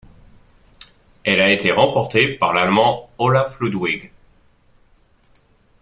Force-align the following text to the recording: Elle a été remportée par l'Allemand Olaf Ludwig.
Elle 1.23 1.39
a 1.41 1.51
été 1.51 1.71
remportée 1.71 2.29
par 2.33 2.55
l'Allemand 2.55 3.11
Olaf 3.19 3.59
Ludwig. 3.59 4.11